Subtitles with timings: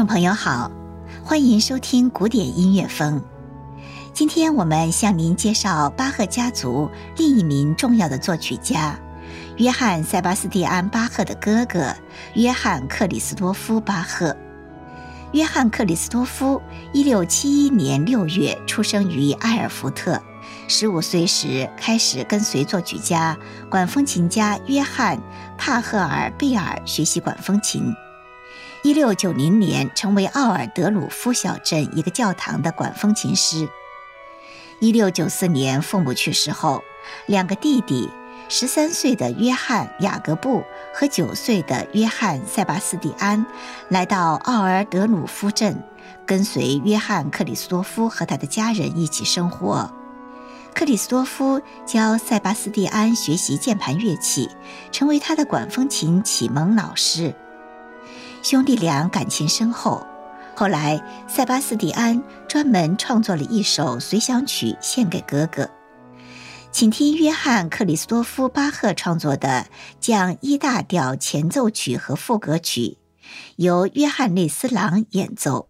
[0.00, 0.70] 众朋友好，
[1.22, 3.22] 欢迎收听古典音乐风。
[4.14, 8.98] 今天我们向您介绍巴赫家族另一名重要的作曲家——
[9.60, 11.94] 约翰·塞巴斯蒂安·巴赫的哥哥
[12.32, 14.34] 约翰·克里斯多夫·巴赫。
[15.32, 16.62] 约翰·克里斯多夫
[16.94, 20.18] 1671年6月出生于埃尔福特
[20.66, 23.36] ，15岁时开始跟随作曲家、
[23.68, 25.18] 管风琴家约翰·
[25.58, 27.94] 帕赫尔贝尔学习管风琴。
[28.82, 33.68] 一六九零年，成为奥尔德鲁夫小镇一个教堂的管风琴师。
[34.78, 36.82] 一六九四年，父母去世后，
[37.26, 38.08] 两个弟弟，
[38.48, 40.64] 十三岁的约翰·雅各布
[40.94, 43.44] 和九岁的约翰·塞巴斯蒂安，
[43.90, 45.84] 来到奥尔德鲁夫镇，
[46.24, 49.92] 跟随约翰·克里斯多夫和他的家人一起生活。
[50.74, 54.48] 克里斯多夫教塞巴斯蒂安学习键盘乐器，
[54.90, 57.34] 成为他的管风琴启蒙老师。
[58.42, 60.04] 兄弟俩感情深厚，
[60.56, 65.68] 后来塞巴斯蒂安专门创作了一首随想曲献给哥哥。
[66.72, 69.66] 请听约翰·克里斯多夫·巴赫创作的
[70.00, 72.98] 降 E 大调前奏曲和副歌曲，
[73.56, 75.69] 由约翰内斯朗演奏。